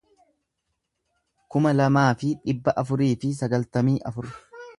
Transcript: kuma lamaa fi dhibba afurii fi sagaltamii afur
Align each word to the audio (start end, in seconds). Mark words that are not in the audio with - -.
kuma 1.55 1.75
lamaa 1.75 2.07
fi 2.23 2.33
dhibba 2.49 2.75
afurii 2.83 3.15
fi 3.25 3.35
sagaltamii 3.43 3.99
afur 4.13 4.33